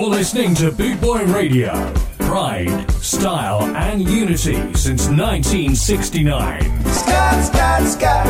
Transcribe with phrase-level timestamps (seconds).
[0.00, 1.74] You're listening to Boot Boy Radio.
[2.20, 6.62] Pride, style, and unity since 1969.
[6.86, 8.26] Scott, Scott, Scott.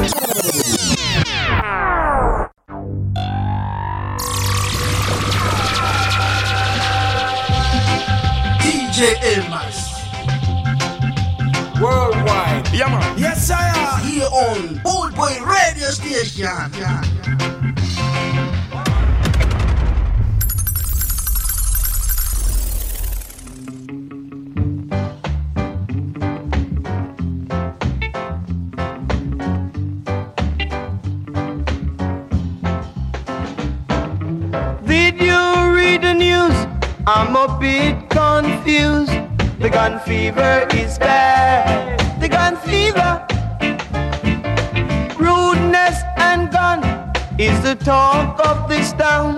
[8.59, 9.81] DJ Embers.
[11.81, 12.69] Worldwide.
[12.75, 13.17] Yeah, man.
[13.17, 14.09] Yes, I am.
[14.09, 16.49] Here on Boot Boy Radio Station.
[16.73, 17.60] Did
[37.21, 39.13] I'm a bit confused.
[39.61, 42.01] The gun fever is bad.
[42.19, 43.13] The gun fever.
[45.19, 46.81] Rudeness and gun
[47.39, 49.35] is the talk of this town.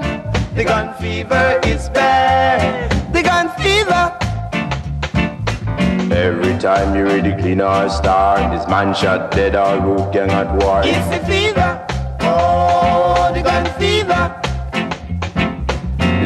[0.54, 2.88] The gun fever is bad.
[3.12, 4.04] The gun fever.
[6.14, 10.54] Every time you read the Gleaner star, this man shot dead or root gang at
[10.62, 10.82] war.
[10.84, 11.71] It's the fever.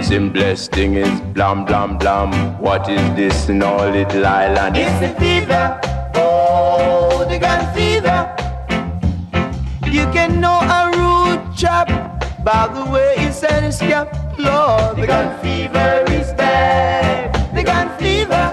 [0.06, 2.30] Simplest thing is blam blam blam.
[2.60, 4.76] What is this in all little island?
[4.76, 5.80] It's the fever.
[6.14, 8.20] Oh, the gun fever.
[9.90, 11.88] You can know a rude chap
[12.44, 14.06] by the way he said his cap.
[14.38, 17.34] Lord, the gun fever is bad.
[17.56, 18.44] The gun fever.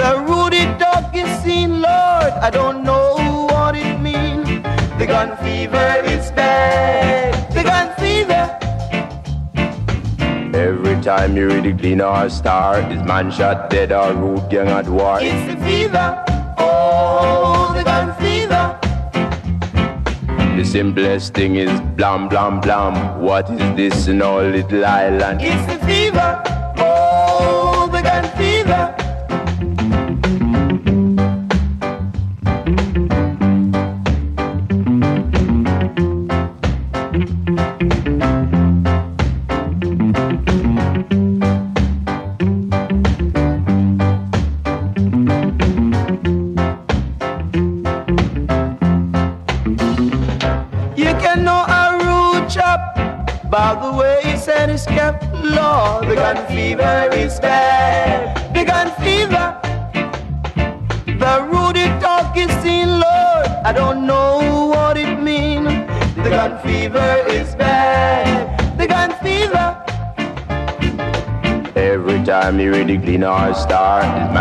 [0.00, 2.32] The rooty dog is seen, Lord.
[2.46, 4.46] I don't know what it means.
[4.98, 5.99] The gun fever
[11.00, 14.86] Every time you read the Gleaner star, this man shot dead or root gang at
[14.86, 15.18] war.
[15.22, 16.22] It's the fever.
[16.58, 18.78] Oh, the gun fever.
[20.58, 23.22] The simplest thing is blam blam blam.
[23.22, 25.40] What is this in all little island?
[25.40, 26.59] It's the fever.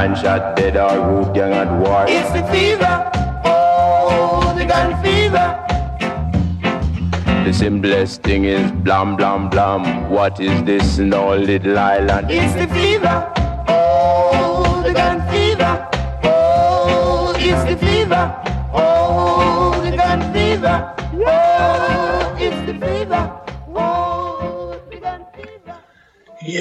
[0.09, 2.05] Man shot dead or root gang at war.
[2.07, 3.11] It's the fever.
[3.45, 5.47] Oh, the gun fever.
[7.45, 10.09] The simplest thing is blam blam blam.
[10.09, 12.27] What is this in all little island?
[12.29, 13.38] It's the fever.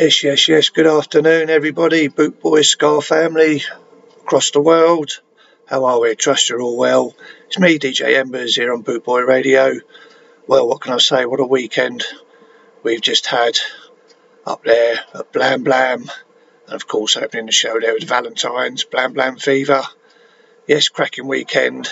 [0.01, 0.69] Yes, yes, yes.
[0.69, 2.07] Good afternoon, everybody.
[2.07, 3.65] Boot Boy Ska family
[4.21, 5.21] across the world.
[5.67, 6.15] How are we?
[6.15, 7.17] Trust you're all well.
[7.49, 9.73] It's me, DJ Embers, here on Boot Boy Radio.
[10.47, 11.27] Well, what can I say?
[11.27, 12.05] What a weekend
[12.85, 13.59] we've just had
[14.47, 16.09] up there at Blam Blam.
[16.67, 19.83] And of course, opening the show there was Valentine's, Blam Blam Fever.
[20.69, 21.89] Yes, cracking weekend.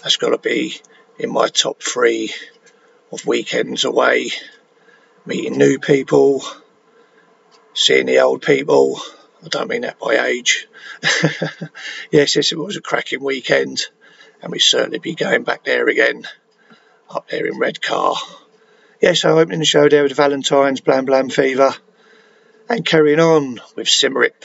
[0.00, 0.80] That's got to be
[1.18, 2.32] in my top three
[3.10, 4.30] of weekends away.
[5.26, 6.44] Meeting new people,
[7.74, 9.00] seeing the old people.
[9.44, 10.68] I don't mean that by age.
[12.10, 13.86] yes, yes, it was a cracking weekend,
[14.40, 16.26] and we certainly be going back there again,
[17.10, 18.14] up there in Redcar.
[19.00, 21.74] Yes, so opening the show there with Valentine's Blam Blam Fever,
[22.68, 24.44] and carrying on with Symarip,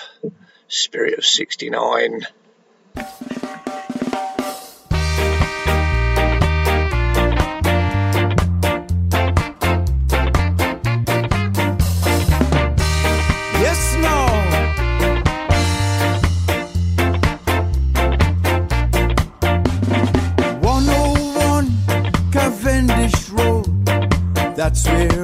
[0.67, 2.25] Spirit of 69.
[24.83, 25.18] That's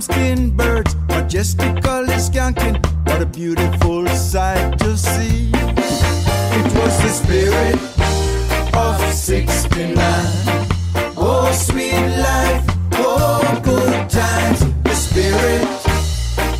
[0.00, 2.76] skin birds, majestically skunking.
[3.06, 5.50] What a beautiful sight to see.
[5.54, 7.76] It was the spirit
[8.74, 9.94] of 69.
[11.16, 12.64] Oh, sweet life,
[12.94, 14.60] oh, good times.
[14.82, 15.62] The spirit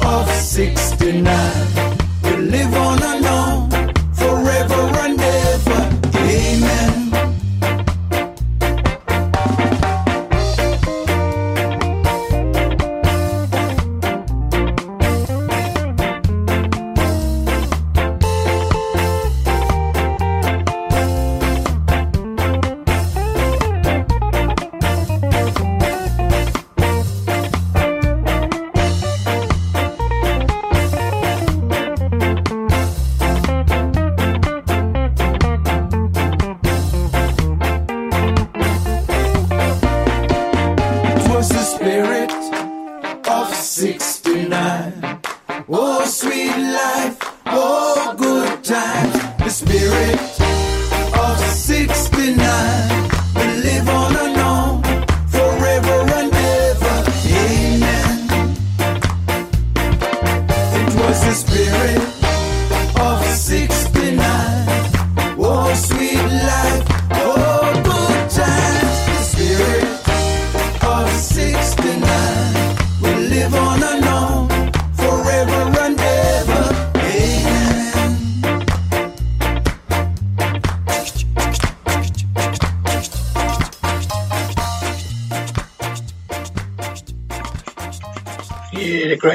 [0.05, 0.86] of 69.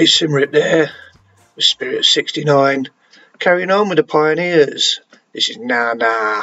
[0.02, 0.90] Ray Simrit there
[1.56, 2.88] with Spirit 69,
[3.38, 5.00] carrying on with the Pioneers.
[5.32, 6.42] This is Na Na.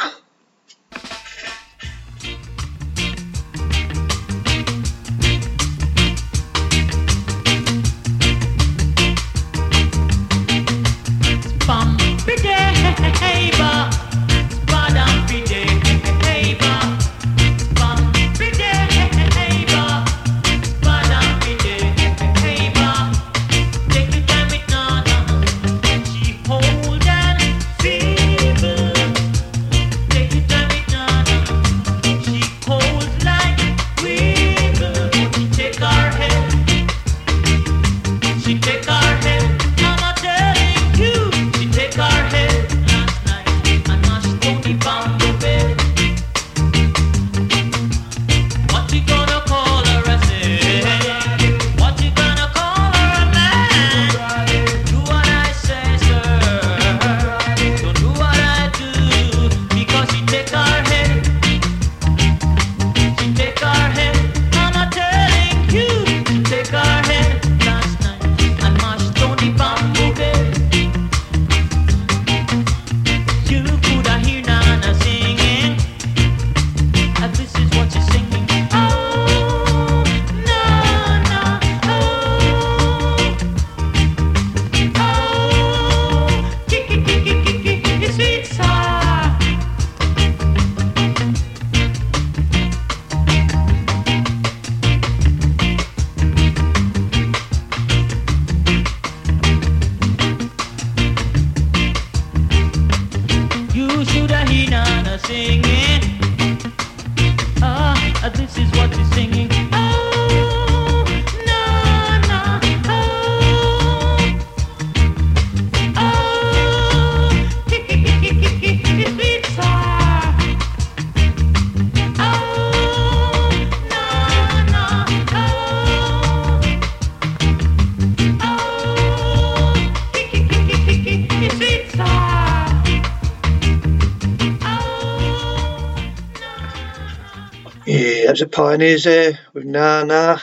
[138.38, 140.40] Times of Pioneers there with Nana,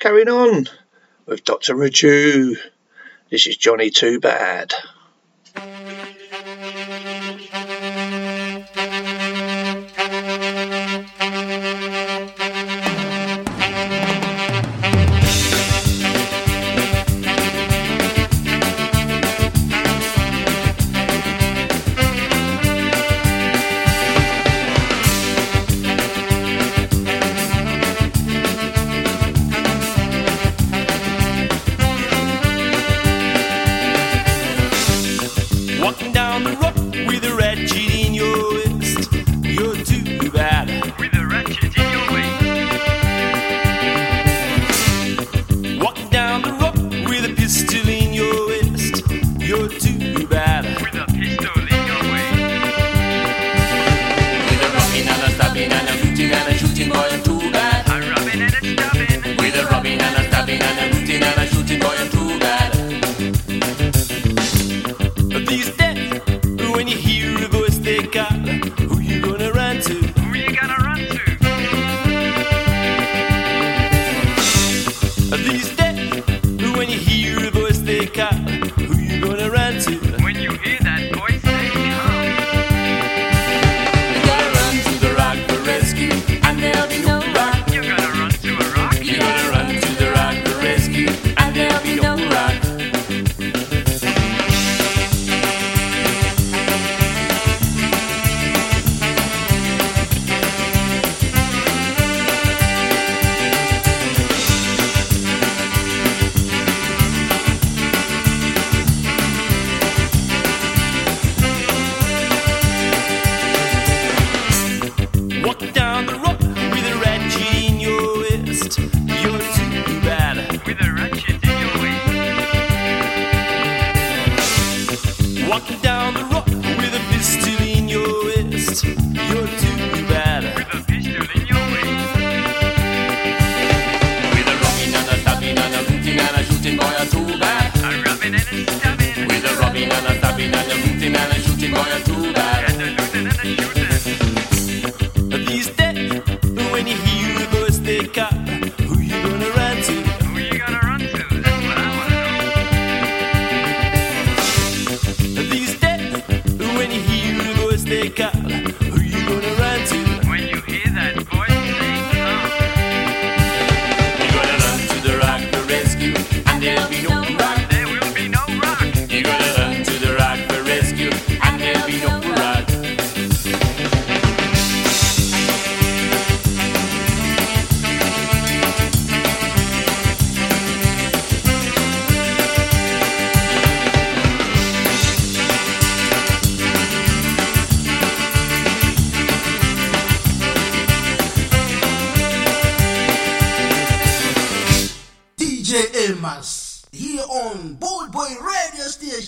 [0.00, 0.66] Carrying on
[1.26, 1.76] with Dr.
[1.76, 2.56] Raju.
[3.30, 4.74] This is Johnny Too Bad.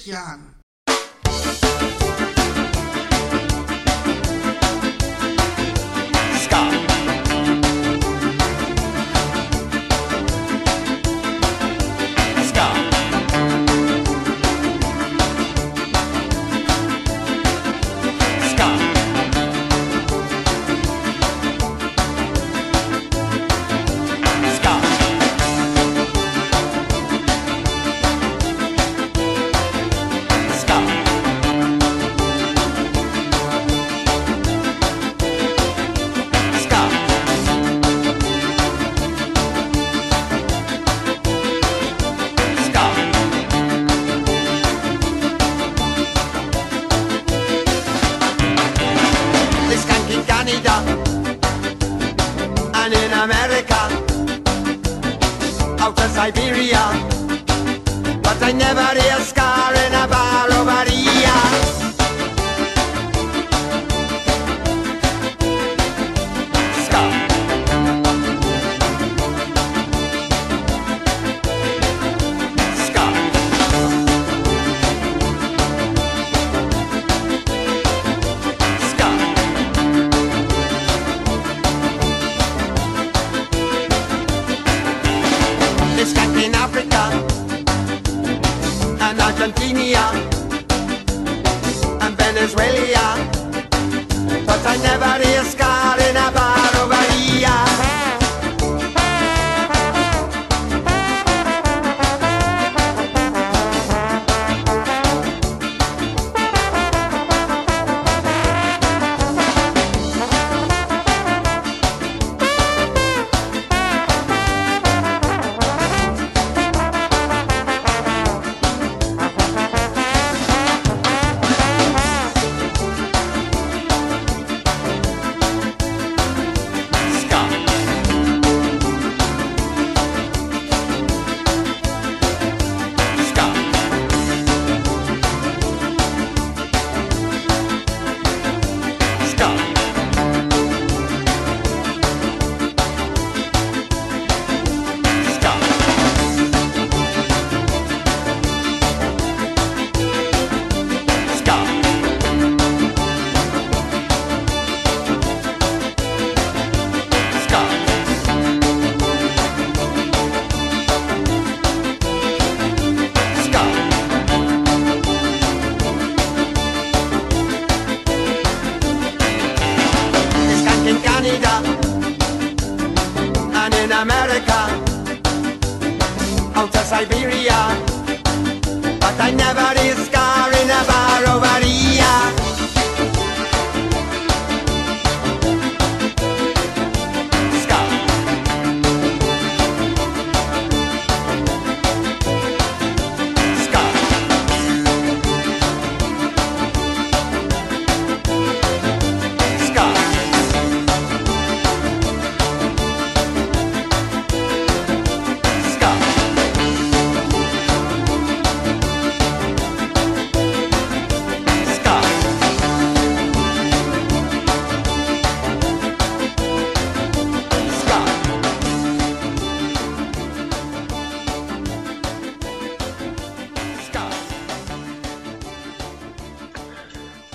[0.06, 0.65] Radio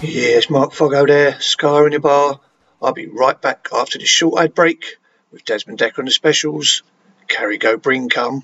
[0.04, 2.40] Yes, Mark Foggo there, Ska in the bar.
[2.82, 4.98] I'll be right back after this short ad break
[5.32, 6.82] with Desmond Dekker and the specials.
[7.28, 8.44] Carry Go Bring Come.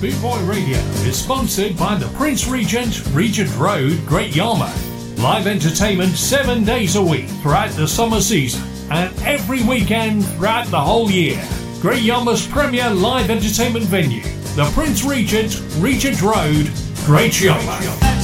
[0.00, 5.18] Boot Boy Radio is sponsored by the Prince Regent, Regent Road, Great Yarmouth.
[5.18, 10.80] Live entertainment seven days a week throughout the summer season and every weekend throughout the
[10.80, 11.42] whole year.
[11.82, 14.22] Great Yarmouth's premier live entertainment venue,
[14.54, 16.70] the Prince Regent, Regent Road,
[17.04, 18.15] Great Yarmouth.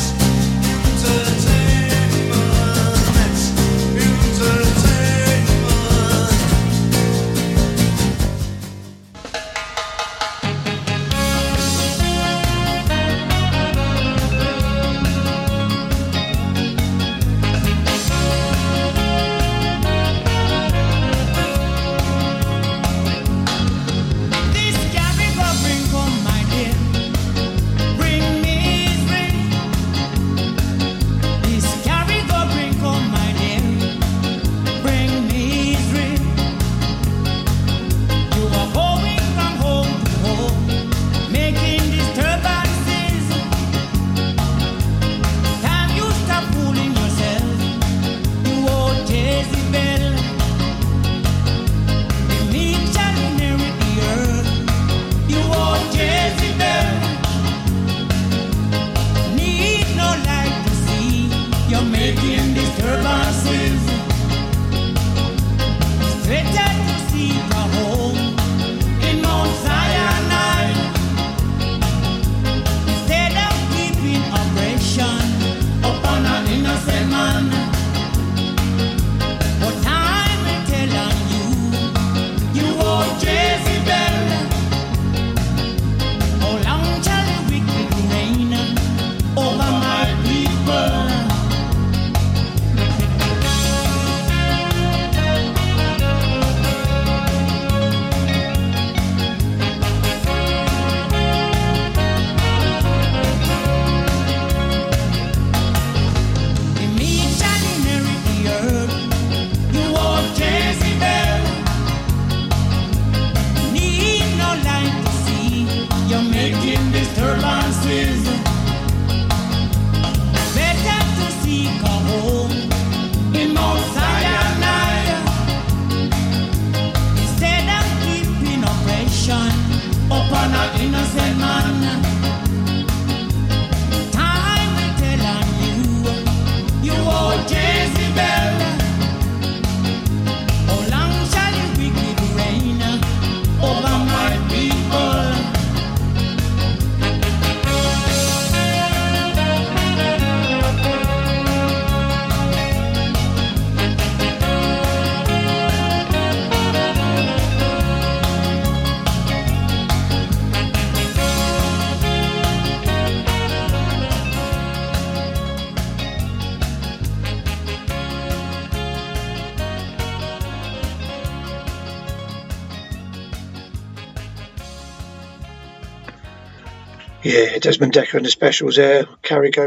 [177.62, 179.06] Desmond Dekker and the specials there.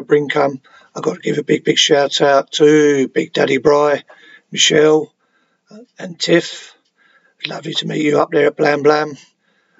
[0.02, 0.60] Bring Come.
[0.94, 4.04] I've got to give a big, big shout out to Big Daddy Bry,
[4.52, 5.14] Michelle,
[5.72, 6.76] uh, and Tiff.
[7.48, 9.14] Lovely to meet you up there at Blam Blam.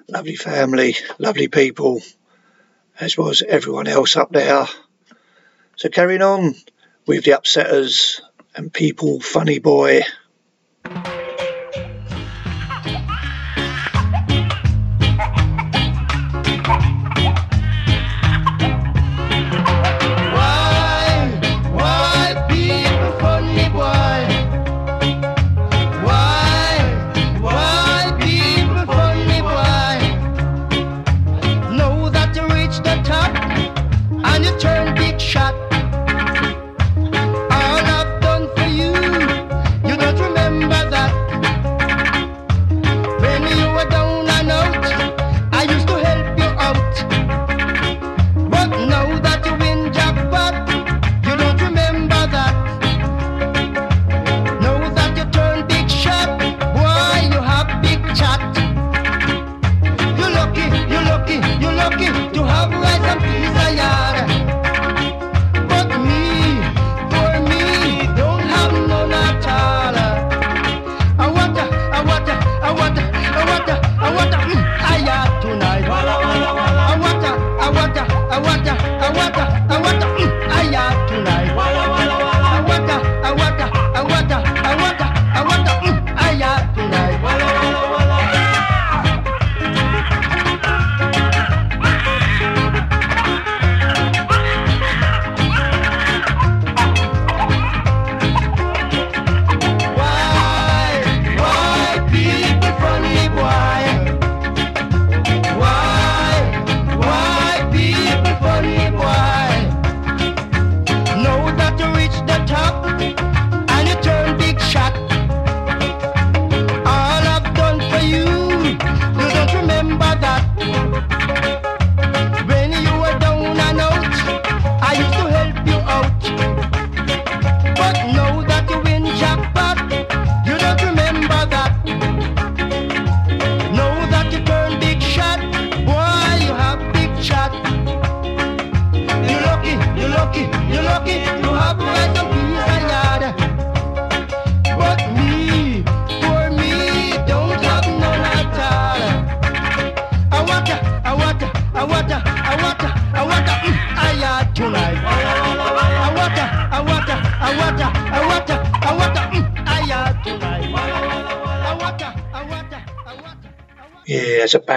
[0.08, 2.00] Lovely family, lovely people,
[2.98, 4.66] as was everyone else up there.
[5.76, 6.54] So carrying on
[7.06, 8.22] with the upsetters
[8.54, 10.04] and people, funny boy.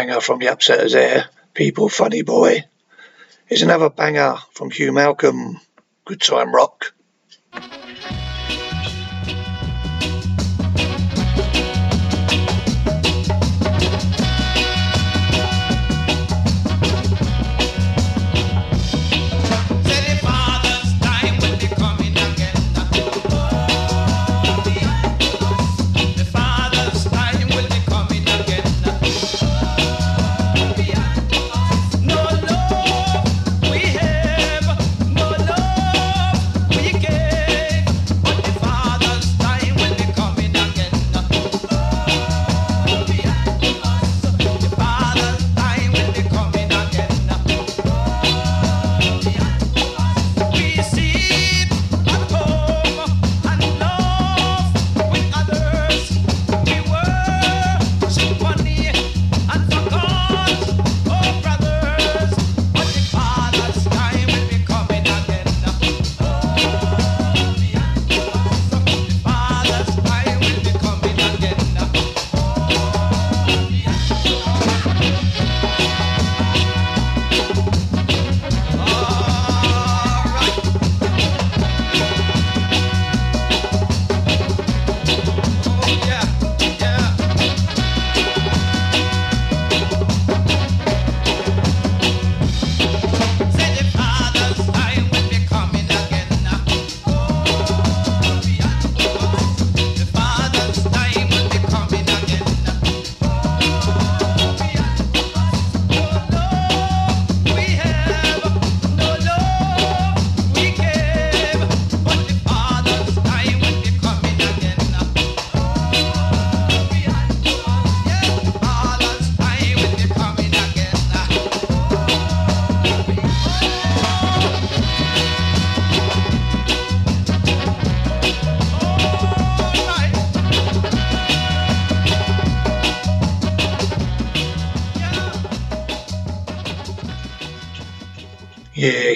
[0.10, 1.30] banger from the Upsetters there.
[1.54, 2.65] People, Funny Boy
[3.48, 5.60] It's another banger from Hugh Malcolm.
[6.06, 6.79] Good time rock.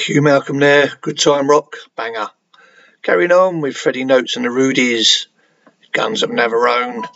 [0.04, 2.28] Hugh Malcolm there, Good Time Rock, banger.
[3.02, 5.28] Carrying on with Freddie Notes and the Rudies,
[5.94, 7.08] Guns of Navarone.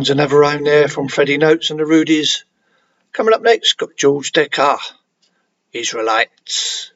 [0.00, 2.44] Yeah, Guns and Navarone there from Freddie Notes and the Rudies.
[3.12, 4.78] Coming up next, got George Dekker,
[5.74, 6.92] Israelites.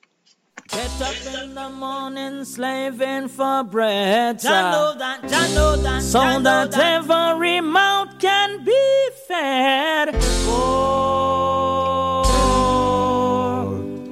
[0.68, 4.38] Get up in the morning, slaving for bread.
[4.40, 10.16] Jah know that, Jah know that, so Jah know that every mouth can be fed.
[10.48, 10.64] Oh,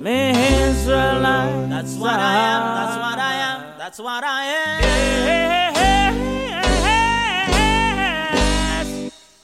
[0.03, 0.33] me
[0.69, 1.71] Israelites.
[1.71, 4.83] That's what I am, that's what I am, that's what I am.
[4.83, 5.72] Yes.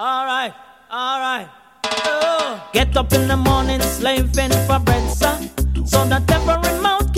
[0.00, 0.54] All right,
[0.92, 1.48] all right.
[1.84, 2.70] Oh.
[2.72, 5.50] Get up in the morning, slaving for bread, sir,
[5.84, 7.12] so that every mouth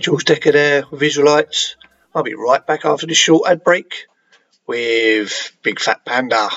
[0.00, 1.76] George Dekker there with Israelites.
[2.14, 4.06] I'll be right back after this short ad break
[4.66, 6.48] with Big Fat Panda.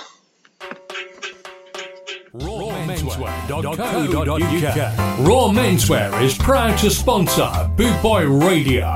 [5.19, 8.95] Raw Menswear is proud to sponsor Boot Boy Radio.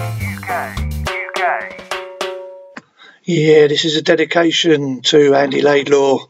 [3.33, 6.27] Yeah, this is a dedication to Andy Laidlaw,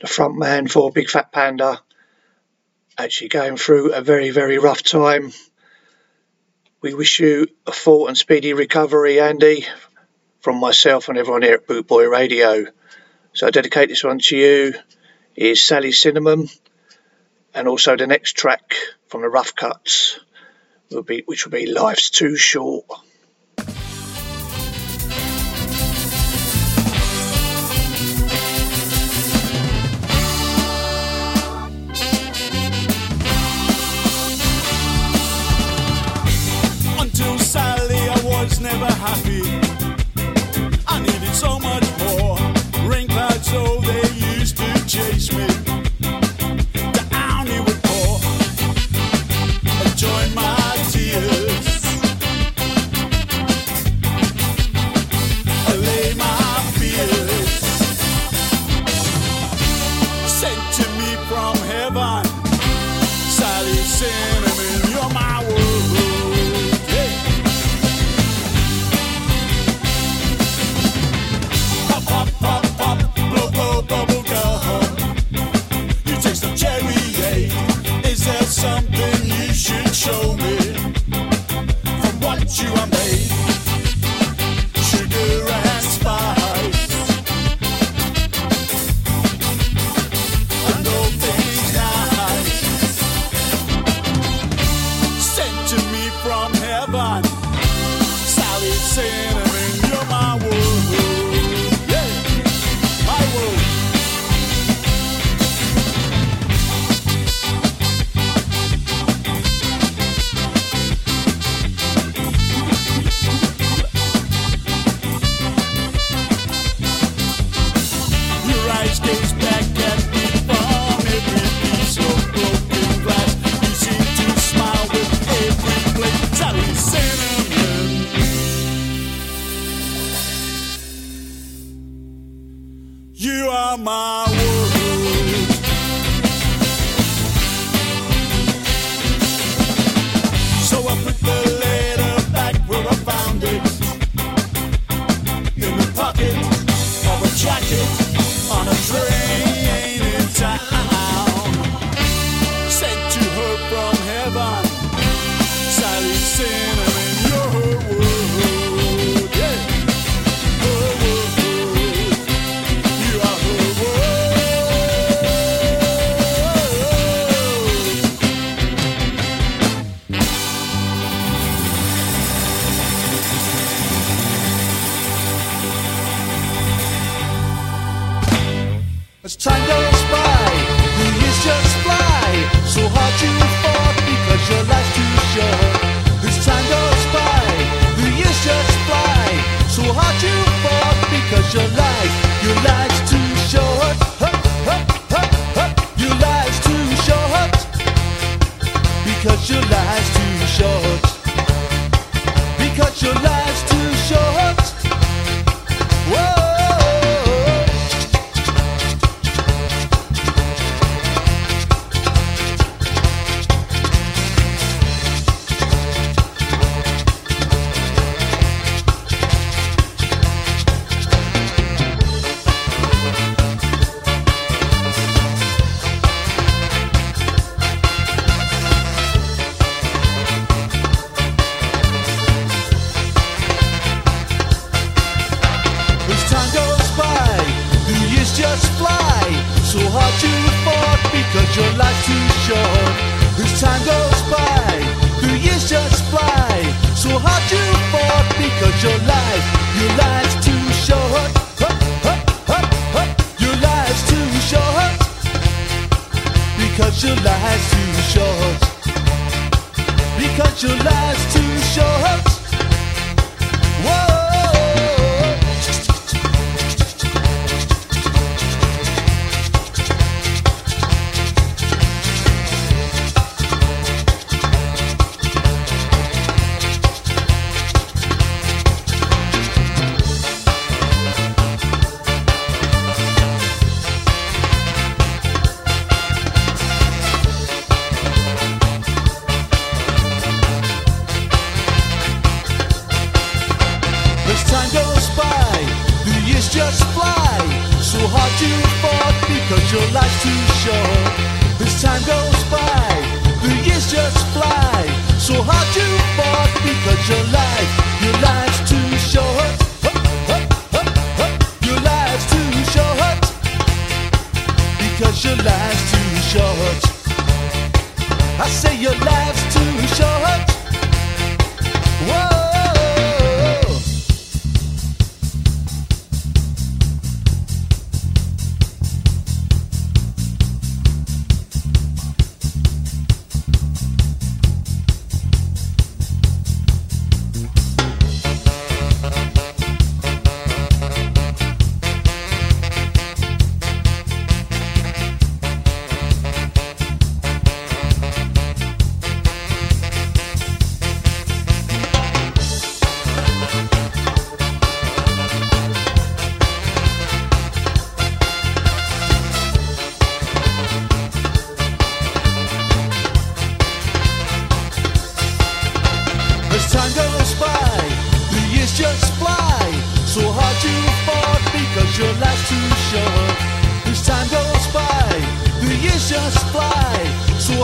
[0.00, 1.78] the front man for Big Fat Panda.
[2.96, 5.30] Actually going through a very, very rough time.
[6.80, 9.66] We wish you a full and speedy recovery, Andy,
[10.40, 12.64] from myself and everyone here at Boot Boy Radio.
[13.34, 14.74] So I dedicate this one to you.
[15.36, 16.48] Is Sally Cinnamon,
[17.52, 18.74] and also the next track
[19.08, 20.18] from the Rough Cuts,
[20.90, 22.86] will be which will be Life's Too Short.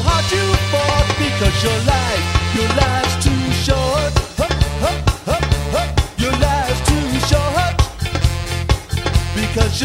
[0.01, 4.13] Hard you fought because your life, your life's too short.
[6.19, 7.77] Your life's too short.
[9.35, 9.81] Because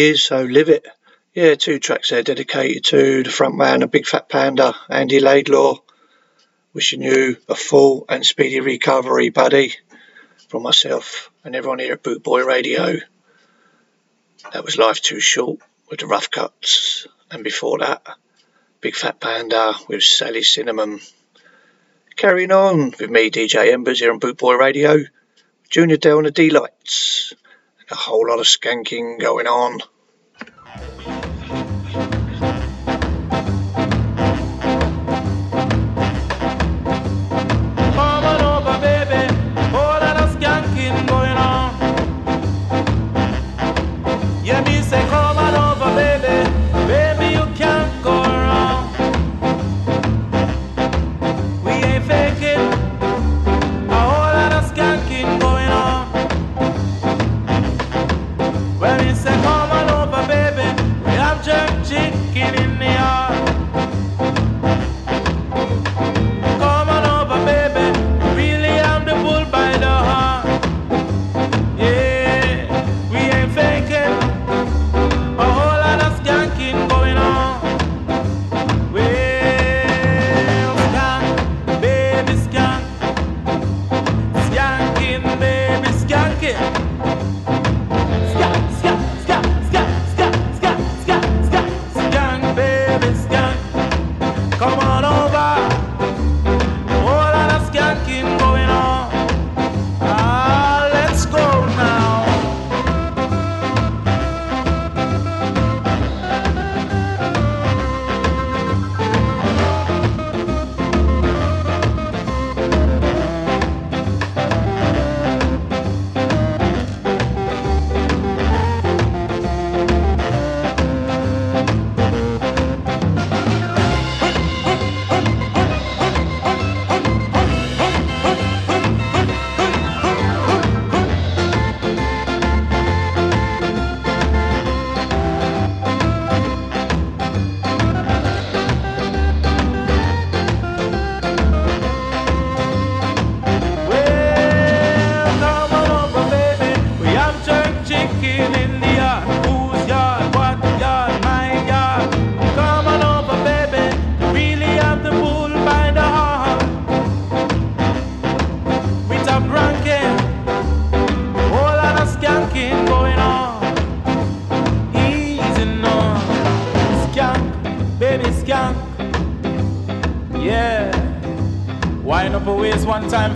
[0.00, 0.86] is, so live it.
[1.34, 5.76] Yeah, two tracks there dedicated to the front man of Big Fat Panda, Andy Laidlaw.
[6.72, 9.74] Wishing you a full and speedy recovery, buddy,
[10.48, 12.96] from myself and everyone here at Boot Boy Radio.
[14.52, 18.06] That was Life Too Short with the Rough Cuts, and before that,
[18.80, 21.00] Big Fat Panda with Sally Cinnamon.
[22.16, 24.98] Carrying on with me, DJ Embers, here on Boot Boy Radio,
[25.68, 27.34] Junior Dell and the D-Lights.
[27.88, 29.80] A whole lot of skanking going on.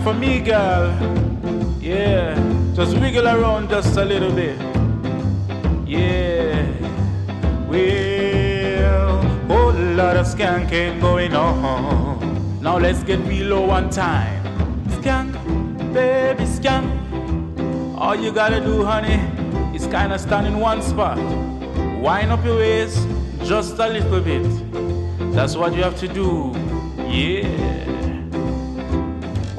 [0.03, 0.89] For me, girl.
[1.79, 2.35] Yeah.
[2.73, 4.57] Just wiggle around just a little bit.
[5.87, 6.65] Yeah.
[7.67, 12.61] Well, whole lot of skanking going on.
[12.61, 14.43] Now let's get real low one time.
[14.89, 15.33] Skank,
[15.93, 16.89] baby, skank.
[17.97, 19.19] All you gotta do, honey,
[19.75, 21.17] is kinda stand in one spot.
[22.01, 23.07] Wind up your waist
[23.43, 24.47] just a little bit.
[25.33, 26.53] That's what you have to do.
[27.07, 27.90] Yeah.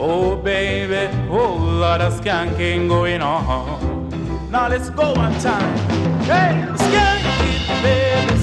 [0.04, 4.50] Oh, baby, oh, whole lot of skanking going on.
[4.50, 5.78] Now let's go one time.
[6.22, 8.41] Hey, skank it, baby,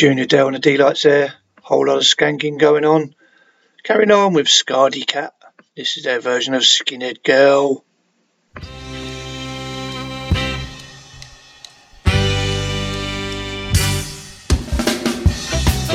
[0.00, 1.34] Junior Dale and the D-Lights there.
[1.60, 3.14] Whole lot of skanking going on.
[3.84, 5.34] Carrying on with Scardy Cat.
[5.76, 7.84] This is their version of Skinhead Girl.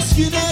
[0.05, 0.44] Skinhead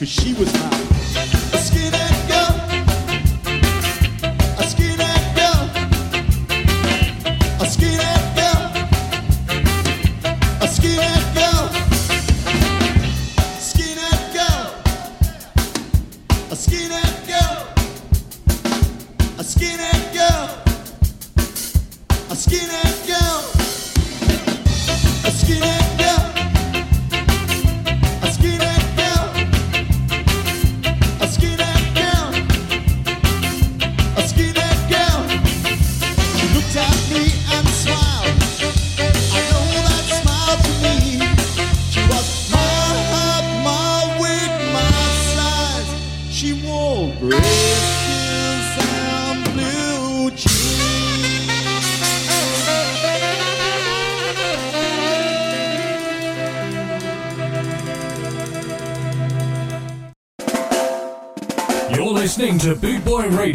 [0.00, 0.89] Cause she was mine.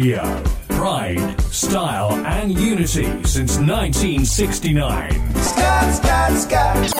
[0.06, 0.42] Radio.
[0.68, 5.34] Pride, style, and unity since 1969.
[5.42, 6.95] Scott, Scott, Scott.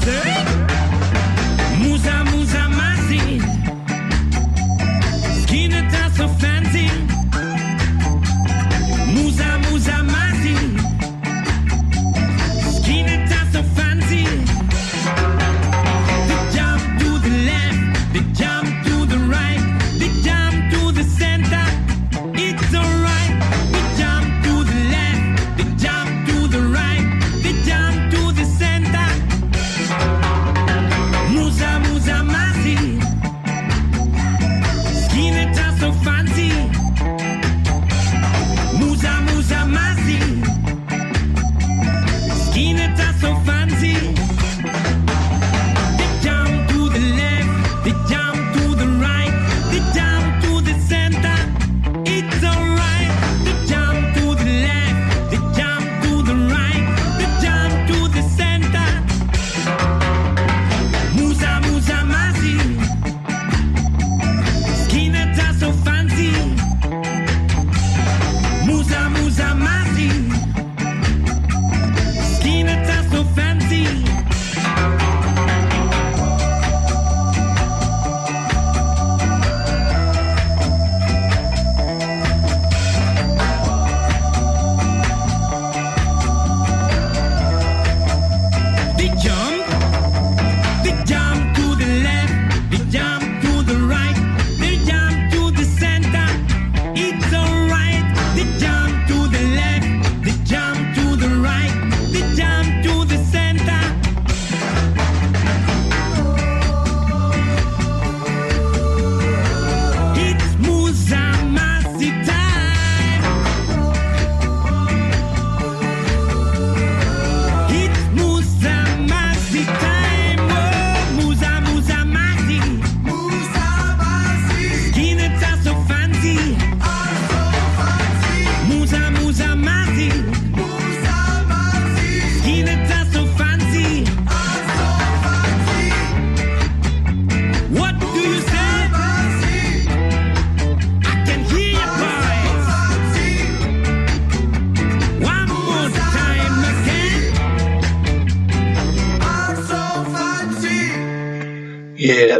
[0.00, 0.49] Presente!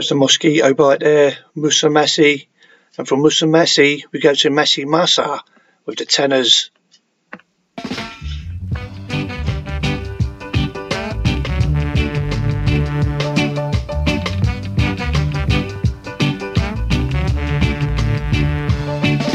[0.00, 2.48] Yeah, that was the mosquito bite there, Musa Massi.
[2.96, 5.42] And from Musa Massi, we go to Messi Massa
[5.84, 6.70] with the Tennors.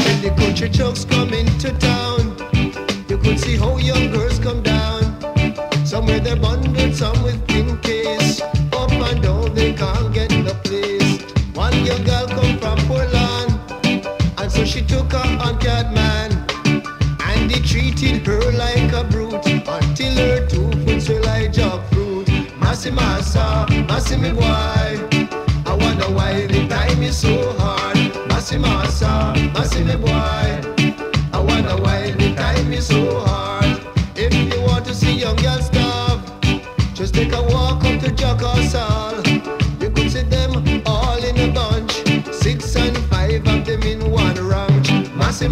[0.02, 2.36] When the country trucks come into town,
[3.08, 5.86] you could see how young girls come down.
[5.86, 8.25] Some with their bundle, some with pin case.
[14.86, 15.58] Took her on
[15.92, 16.30] man,
[17.24, 22.28] and he treated her like a brute until her two foot were like jackfruit.
[22.60, 24.42] Massy massa, massy me boy.
[25.66, 27.96] I wonder why the time is so hard.
[28.28, 30.10] Massy massa, massy me boy.
[31.32, 33.25] I wonder why the time is so hard.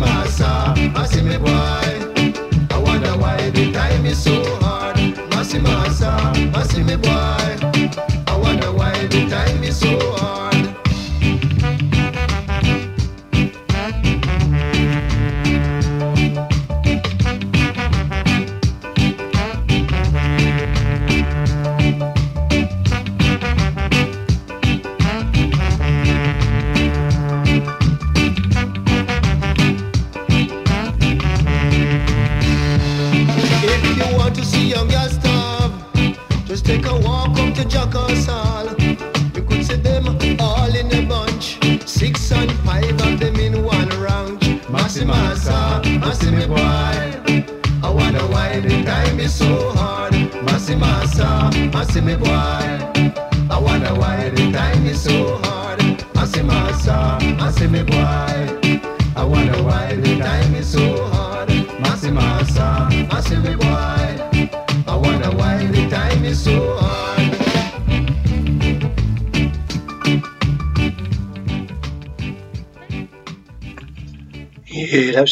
[0.04, 1.86] Massa, massy me boy.
[2.70, 4.96] I wonder why the time is so hard.
[5.30, 7.73] Massy massa, massy me boy.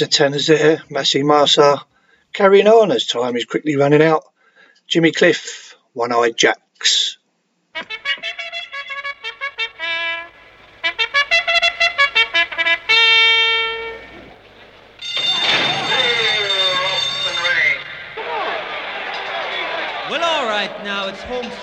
[0.02, 1.82] Yeah, that the Tennors there, Massey Massa.
[2.32, 4.24] Carrying on as time is quickly running out.
[4.88, 6.60] Jimmy Cliff, One Eyed Jacks.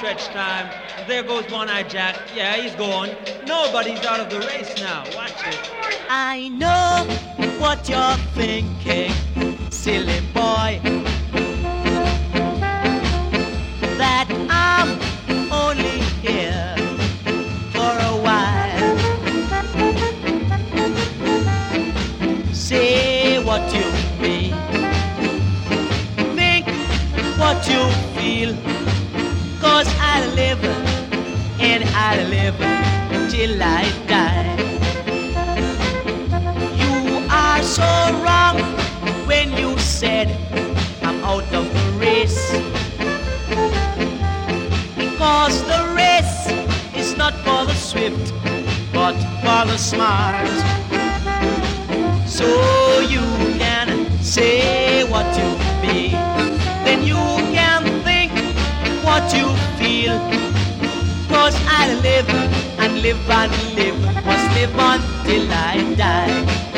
[0.10, 1.08] Stretch time.
[1.08, 2.18] There goes One Eye Jack.
[2.36, 3.10] Yeah, he's gone.
[3.46, 5.04] Nobody's out of the race now.
[5.16, 5.72] Watch it.
[6.10, 7.06] I know
[7.60, 9.12] what you're thinking,
[9.70, 10.80] silly boy.
[13.98, 15.00] That I'm
[15.52, 16.76] only here
[17.72, 18.98] for a while.
[22.54, 23.86] Say what you
[24.20, 24.54] mean,
[26.36, 26.68] think
[27.38, 28.69] what you feel.
[33.40, 34.52] Till I die.
[36.82, 37.90] You are so
[38.22, 38.58] wrong
[39.30, 40.28] when you said
[41.04, 42.42] I'm out of the race.
[44.98, 46.38] Because the race
[47.02, 48.34] is not for the swift,
[48.92, 50.50] but for the smart.
[52.28, 52.50] So
[53.16, 53.26] you
[53.64, 53.88] can
[54.22, 55.50] say what you
[55.86, 56.12] mean,
[56.84, 57.24] then you
[57.56, 58.34] can think
[59.08, 59.48] what you
[59.80, 60.18] feel.
[61.30, 62.59] Cause I live
[63.02, 66.69] live and live, must live until I die.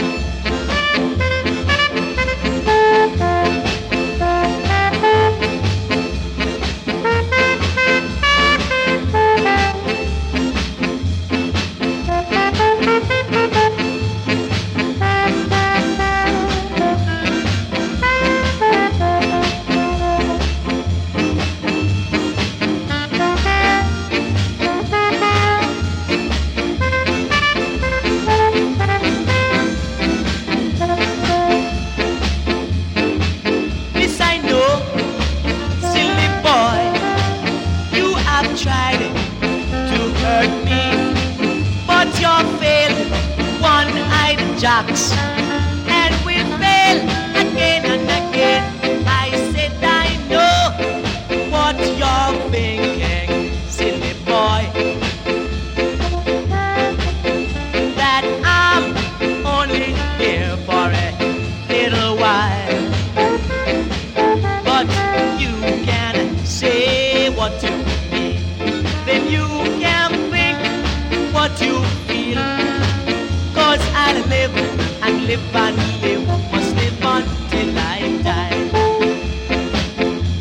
[75.27, 78.59] Live and live, must live until I die.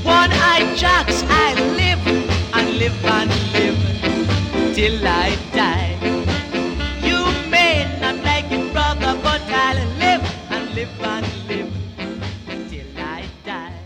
[0.03, 2.07] One eye jacks, I live
[2.55, 5.99] and live and live till I die.
[7.03, 11.73] You may not like it, brother, but I'll live and live and live
[12.71, 13.79] till I die.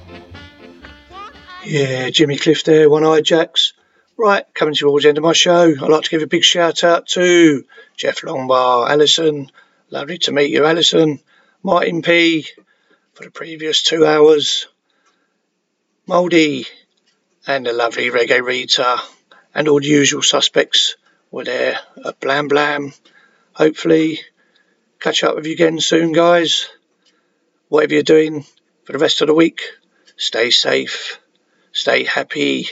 [1.65, 3.73] Yeah, Jimmy Cliff there, One Eye Jacks.
[4.17, 6.85] Right, coming towards the end of my show, I'd like to give a big shout
[6.85, 7.65] out to
[7.97, 9.51] Jeff Longbar, Alison.
[9.91, 11.21] Lovely to meet you, Alison.
[11.63, 12.47] Martin P.
[13.13, 14.67] for the previous two hours.
[16.07, 16.67] Mouldy
[17.47, 18.99] and the lovely Reggae Rita
[19.55, 20.97] and all the usual suspects
[21.31, 22.95] were there at Blam Blam.
[23.53, 24.21] Hopefully,
[25.01, 26.69] catch up with you again soon, guys.
[27.69, 28.47] Whatever you're doing
[28.85, 29.63] for the rest of the week,
[30.17, 31.21] stay safe,
[31.73, 32.69] stay happy,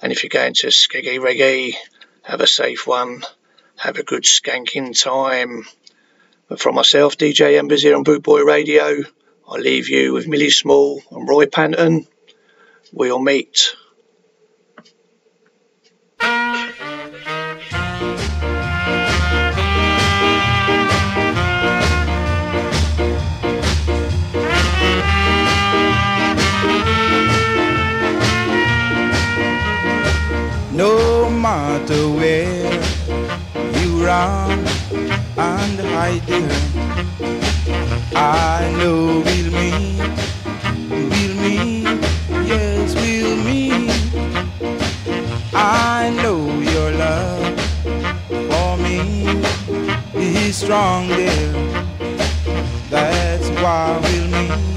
[0.00, 1.74] and if you're going to Skeggy Reggae,
[2.22, 3.22] have a safe one,
[3.76, 5.66] have a good skanking time.
[6.52, 9.04] But from myself, DJ Embers here on Bootboy Radio,
[9.48, 12.06] I leave you with Millie Small and Roy Panton.
[12.92, 13.74] We'll meet.
[35.92, 36.50] Hide there,
[38.16, 40.00] I know we'll meet,
[41.12, 41.84] we'll meet,
[42.48, 43.92] yes, we'll meet.
[45.54, 47.60] I know your love
[48.48, 48.98] for me
[50.14, 51.52] is strong, dear.
[52.88, 54.71] That's why we'll meet,